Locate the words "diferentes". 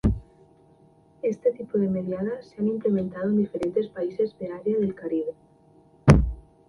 3.37-3.87